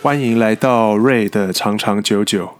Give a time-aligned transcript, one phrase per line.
[0.00, 2.54] 欢迎来到瑞的长长久久。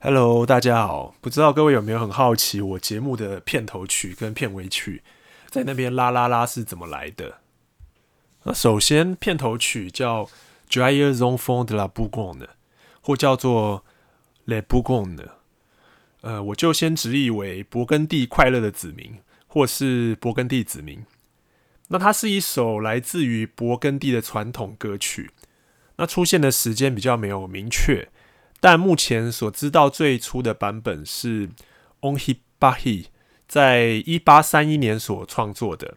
[0.00, 5.02] Hello，大家好，不知道各位有没有很好奇我节目的片头曲跟片尾曲
[5.48, 7.38] 在那边啦啦啦是怎么来的？
[8.42, 10.26] 那首先，片头曲叫
[10.68, 12.40] 《Joyeux enfants de la Bourgogne》，
[13.00, 13.82] 或叫做
[14.46, 15.16] 《Le Bourgogne，》。
[16.22, 21.04] 呃，我就先直译为“勃艮第快乐的子民”或是“勃艮第子民”。
[21.88, 25.30] 那它是一首来自于勃艮第的传统歌曲。
[25.96, 28.08] 那出现的时间比较没有明确，
[28.60, 31.48] 但目前所知道最初的版本是
[32.00, 33.06] Henri Barye
[33.46, 35.96] 在一八三一年所创作的。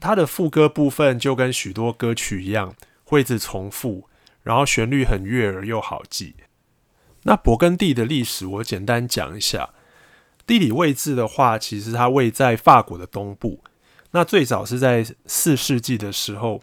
[0.00, 4.08] 它的副歌部分就跟许多歌曲一样，会一直重复，
[4.42, 6.34] 然后旋律很悦耳又好记。
[7.24, 9.68] 那勃艮第的历史我简单讲一下，
[10.46, 13.60] 地理位置的话，其实它位在法国的东部。
[14.12, 16.62] 那最早是在四世纪的时候，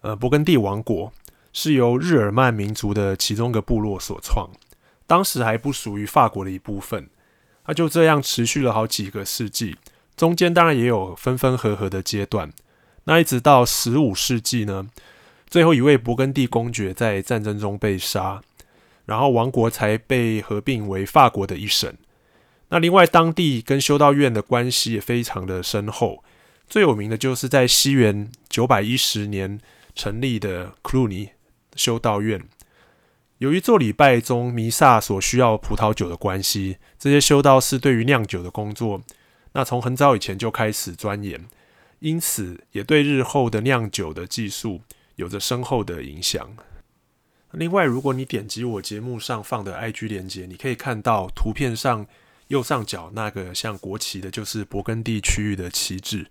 [0.00, 1.12] 呃，勃艮第王国。
[1.56, 4.50] 是由日耳曼民族的其中一个部落所创，
[5.06, 7.08] 当时还不属于法国的一部分。
[7.66, 9.76] 那就这样持续了好几个世纪，
[10.16, 12.52] 中间当然也有分分合合的阶段。
[13.04, 14.88] 那一直到十五世纪呢，
[15.48, 18.42] 最后一位勃艮第公爵在战争中被杀，
[19.06, 21.92] 然后王国才被合并为法国的一省。
[22.68, 26.24] 那另外，当地跟修道院的关系也非常的深厚，
[26.66, 29.60] 最有名的就是在西元九百一十年
[29.94, 31.30] 成立的克鲁尼。
[31.76, 32.40] 修道院，
[33.38, 39.02] 由于做礼拜中弥撒所需要葡萄酒的关系，这些修道士对于酿酒的工作，
[39.54, 41.44] 那从很早以前就开始钻研，
[41.98, 44.82] 因此也对日后的酿酒的技术
[45.16, 46.56] 有着深厚的影响。
[47.56, 52.06] 另外，如果你点击我节目上放的 IG 连接，你可以看到图片上
[52.48, 56.26] 右上角那个像国旗的，就是勃艮第区域的旗帜。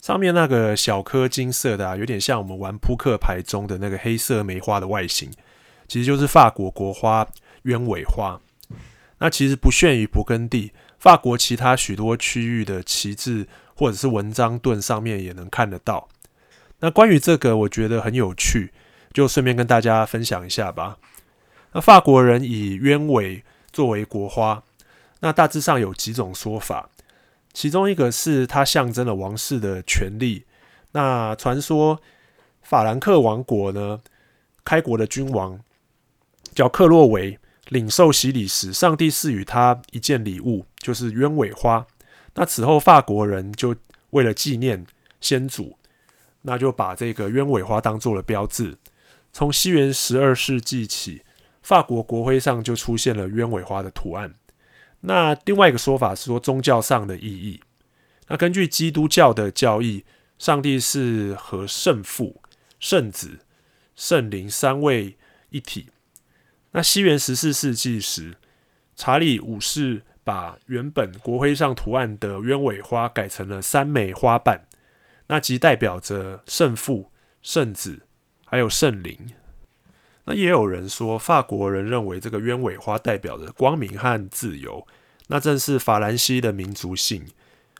[0.00, 5.30] 上面那个小颗金色的啊，有点像我们玩扑克牌中的那个黑色梅花的外形，
[5.88, 7.26] 其实就是法国国花
[7.64, 8.40] 鸢尾花。
[9.18, 16.08] 那其实不限于勃艮第，法国其他许多区域的旗帜或者是文章盾上面也能看得到。
[16.78, 18.72] 那关于这个，我觉得很有趣，
[19.12, 20.98] 就顺便跟大家分享一下吧。
[21.72, 24.62] 那法国人以鸢尾作为国花，
[25.20, 26.90] 那大致上有几种说法。
[27.52, 30.44] 其中一个是它象征了王室的权力。
[30.92, 32.00] 那传说
[32.62, 34.00] 法兰克王国呢，
[34.64, 35.60] 开国的君王
[36.54, 37.38] 叫克洛维，
[37.68, 41.86] 领受洗礼时，上帝赐予他一件礼物，就是鸢尾花。
[42.34, 43.74] 那此后法国人就
[44.10, 44.86] 为了纪念
[45.20, 45.76] 先祖，
[46.42, 48.76] 那就把这个鸢尾花当做了标志。
[49.32, 51.22] 从西元十二世纪起，
[51.62, 54.34] 法国国徽上就出现了鸢尾花的图案。
[55.00, 57.60] 那另外一个说法是说宗教上的意义。
[58.28, 60.04] 那根据基督教的教义，
[60.38, 62.42] 上帝是和圣父、
[62.78, 63.40] 圣子、
[63.96, 65.16] 圣灵三位
[65.50, 65.88] 一体。
[66.72, 68.36] 那西元十四世纪时，
[68.94, 74.66] 查理五世把原本国徽上图案的鸢尾花改成了三枚花瓣，
[75.26, 77.10] 那即代表着圣父、
[77.42, 78.02] 圣子
[78.50, 79.16] 还有圣灵。
[80.24, 84.84] 那也有人说，法国人认为这个鸢尾花代表着光明和自由，
[85.28, 87.24] 那正是法兰西的民族性。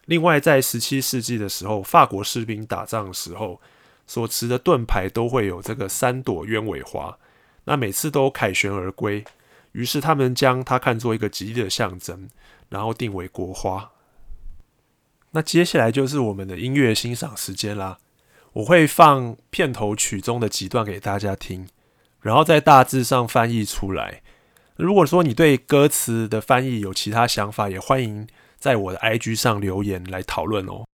[0.06, 3.60] 另外，在十七世纪的时候，法国士兵打仗的时候
[4.06, 7.18] 所持的盾牌都会有这个三朵鸢尾花，
[7.64, 9.24] 那每次都凯旋而归，
[9.72, 12.30] 于是他们将它看作一个吉利的象征，
[12.68, 13.90] 然后定为国花。
[15.32, 17.98] 那接下来就是我们的音乐欣赏时间啦，
[18.52, 21.68] 我会放片头曲中的几段给大家听。
[22.20, 24.22] 然后在大致上翻译出来。
[24.76, 28.26] 如果说你对歌词的翻译有其他想法，也欢迎
[28.58, 30.84] 在我的 IG 上留言来讨论哦。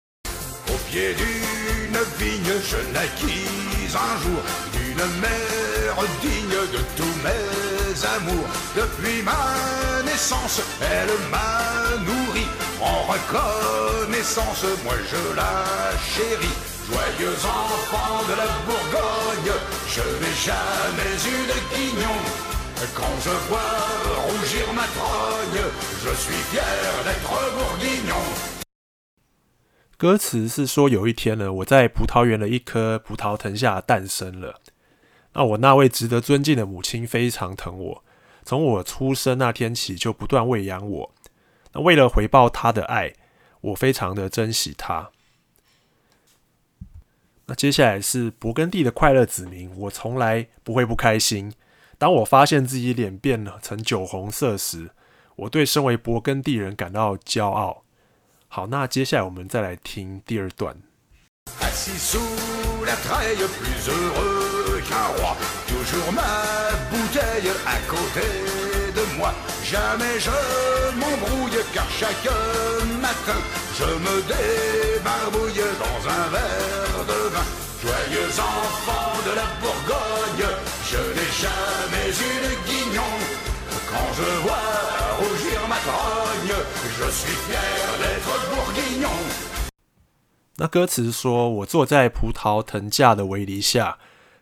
[29.98, 34.60] 歌词是说，有一天呢，我在葡萄园的一棵葡萄藤下诞生了。
[35.32, 38.04] 那我那位值得尊敬的母亲非常疼我，
[38.44, 41.14] 从我出生那天起就不断喂养我。
[41.72, 43.12] 那为了回报她的爱，
[43.60, 45.10] 我非常的珍惜她。
[47.48, 51.52] 那接下来是勃艮第的快乐子民，我从来不会不开心。
[51.96, 54.90] 当我发现自己脸变成酒红色时，
[55.36, 57.84] 我对身为勃艮第人感到骄傲。
[58.48, 60.76] 好，那接下来我们再来听第二段。
[90.57, 93.97] 那歌词说：“我坐在葡萄藤架的围篱下，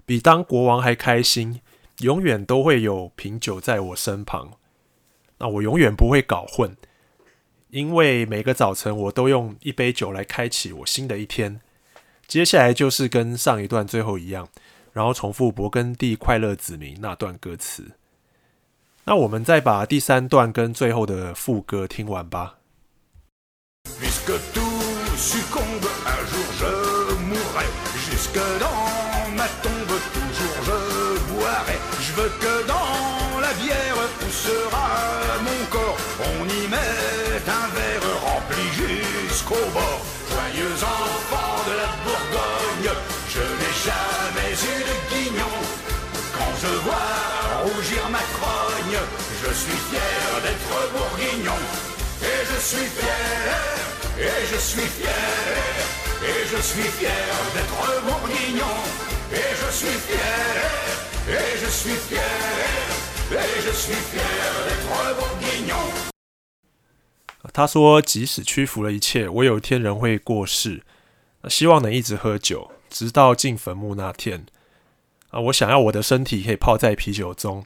[0.06, 1.62] 比当国王还开心。
[1.99, 4.59] 永远都会有瓶酒在我身旁。
[5.39, 6.77] 那我永远不会搞混，
[7.71, 11.61] 因为每个早晨我都用一杯酒来开启我新的一天。
[12.27, 14.49] 接下来就是跟上一段最后一样，
[14.93, 17.93] 然后重复勃艮第快乐子民那段歌词。
[19.05, 22.59] 那我们再把第三段跟最后的副歌听完吧。”
[37.45, 40.01] C'est un verre rempli jusqu'au bord.
[40.31, 42.97] Joyeux enfant de la Bourgogne,
[43.29, 45.55] je n'ai jamais eu de guignon.
[46.33, 48.99] Quand je vois rougir ma crogne,
[49.43, 51.61] je suis fier d'être bourguignon.
[52.23, 53.69] Et je suis fier,
[54.19, 55.85] et je suis fier,
[56.23, 58.77] et je suis fier d'être bourguignon.
[59.33, 60.65] Et je suis fier,
[61.29, 66.04] et je suis fier, et je suis fier d'être bourguignon.
[67.55, 70.83] 他说：“即使屈服了一切，我有一天仍会过世。
[71.49, 74.45] 希望能一直喝酒，直到进坟墓那天。
[75.31, 77.65] 啊，我想要我的身体可以泡在啤酒中，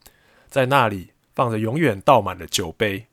[0.50, 3.06] 在那里放着永远倒满的酒杯。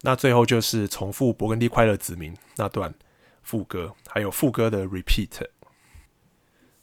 [0.00, 2.94] 那最后就是重复勃艮第快乐子民那段。”
[3.42, 5.48] 副歌还有副歌的 repeat，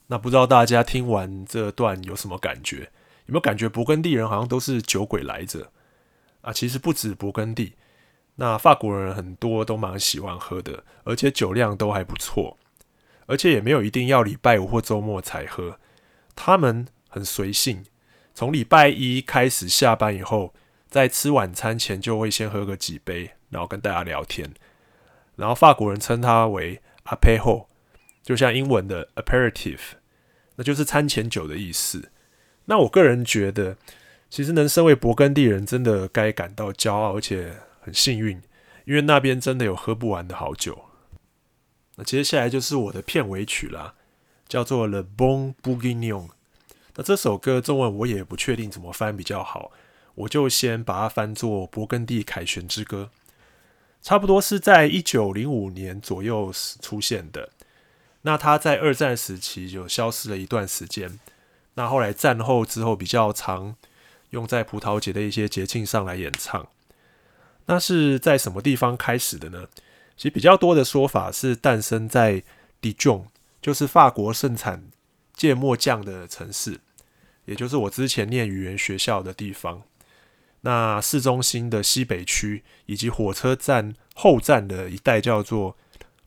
[0.07, 2.91] 那不知道大家听完这段有什么感觉？
[3.25, 5.71] 有没有感觉勃艮第人好像都是酒鬼来着
[6.41, 6.53] 啊？
[6.53, 7.73] 其实不止勃艮第，
[8.35, 12.57] 那法国人很多都蛮喜欢喝的，而且酒量都还不错，
[13.27, 15.79] 而且也没有一定要礼拜五或周末才喝，
[16.35, 17.85] 他们很随性，
[18.33, 20.53] 从礼拜一开始下班以后，
[20.89, 24.53] 在吃晚餐前就会先喝个几杯，然后跟大家聊天。
[25.38, 27.65] 然后法国人称它为 apéro，
[28.23, 29.79] 就像英文的 aperitif，
[30.55, 32.11] 那就是餐前酒的意思。
[32.65, 33.77] 那我个人觉得，
[34.29, 37.53] 其实能身为勃艮第人，真的该感到骄傲，而且
[37.85, 38.41] 很幸运，
[38.85, 40.85] 因为那边真的有喝不完的好酒。
[41.97, 43.93] 那接下来就是我的片尾曲啦，
[44.47, 46.27] 叫做《Le Bon b o u g u i g n o n》。
[46.95, 49.71] 那这首歌中文我也不确定怎么翻比较好，
[50.15, 53.11] 我就先把它翻作《勃艮第凯旋之歌》。
[54.01, 57.51] 差不多是在一九零五年左右出现的。
[58.23, 61.19] 那他在二战时期就消失了一段时间。
[61.75, 63.75] 那后来战后之后比较常
[64.31, 66.67] 用在葡萄节的一些节庆上来演唱。
[67.67, 69.67] 那是在什么地方开始的呢？
[70.15, 72.44] 其实比较多的说法是诞生在
[72.81, 73.25] Dijon，
[73.62, 74.83] 就是法国盛产
[75.33, 76.79] 芥末酱的城市，
[77.45, 79.83] 也就是我之前念语言学校的地方。
[80.62, 85.77] 那市中心的西北区以及火车站后站的一带叫做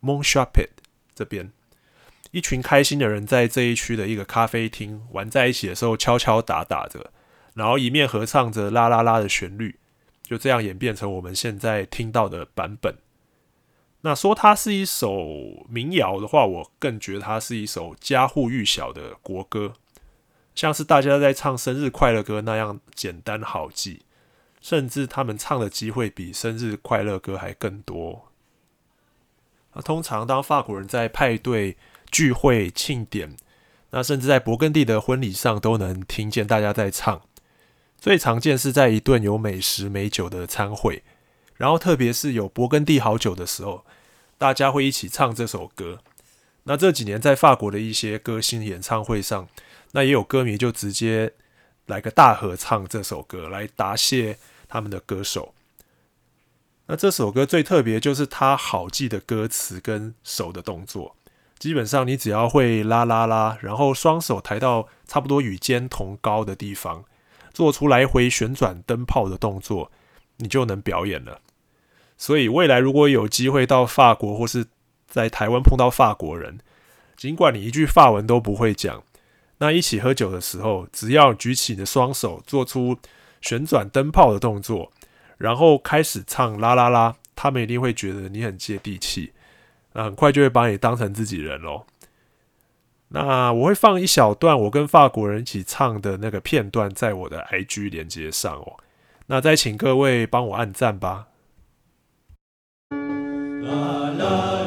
[0.02, 0.68] Montchappel
[1.14, 1.50] 这边，
[2.30, 7.10] 一群开心的人在这一区的一个咖啡厅玩在一起的时候，敲敲打打着，
[7.54, 9.76] 然后一面合唱着啦啦啦的旋律，
[10.28, 12.96] 就这样演变成我们现在听到的版本。
[14.02, 19.72] 那说它是一首民谣的话，我更觉得它是一首家喻户晓的国歌，
[20.54, 24.02] 像是大家在唱生日快乐歌那样简单好记。
[24.60, 28.28] 甚至他们唱的机会比生日快乐歌还更多。
[29.72, 31.76] 那通常当法国人在派对、
[32.10, 33.36] 聚会、庆典，
[33.90, 37.22] 那甚至在勃艮第的婚礼上都能听见大家在唱。
[37.98, 41.02] 最常见是在一顿有美食美酒的餐会，
[41.56, 43.84] 然后特别是有勃艮第好酒的时候，
[44.36, 46.00] 大家会一起唱这首歌。
[46.64, 49.48] 那这几年在法国的一些歌星演唱会上，
[49.92, 51.34] 那也有歌迷就直接。
[51.88, 54.38] 来个大合唱这首歌来答谢
[54.68, 55.54] 他们的歌手。
[56.84, 61.16] 那这首歌最特别就是它好记的歌词跟手的动作，
[61.58, 67.06] 基本上你只要会啦啦啦，然后双手抬到差不多与肩同高的地方，
[67.58, 69.90] 做出来回旋转灯泡的动作，
[70.36, 71.40] 你就能表演了。
[72.16, 74.64] 所以未来如果有机会到法国或是
[75.08, 76.60] 在台湾碰到法国人，
[77.16, 79.02] 尽管你一句法文都不会讲。
[79.58, 82.96] 那一起喝酒的时候，只要举起你的双手，做出
[83.40, 84.92] 旋转灯泡的动作，
[85.36, 89.32] 然后开始唱啦啦啦，他们一定会觉得你很接地气，
[89.94, 91.84] 那很快就会把你当成自己人喽。
[93.10, 98.76] 那我会放一小段我跟法国人一起唱的那个片段在我的 ig 连接上哦。
[99.26, 101.28] 那再请各位帮我按赞吧。
[103.62, 104.57] 啦啦